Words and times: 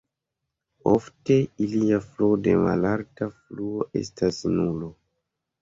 Ofte 0.91 1.37
ilia 1.65 1.99
fluo 2.07 2.39
de 2.47 2.55
malalta 2.63 3.29
fluo 3.37 3.89
estas 4.03 4.45
nulo. 4.59 4.91